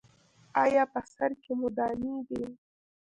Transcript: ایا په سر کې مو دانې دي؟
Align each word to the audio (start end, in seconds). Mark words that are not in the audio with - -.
ایا 0.63 0.83
په 0.93 0.99
سر 1.13 1.31
کې 1.41 1.51
مو 1.59 1.67
دانې 1.77 2.13
دي؟ 2.27 2.43